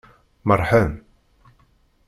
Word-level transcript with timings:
Merrḥen. 0.47 0.91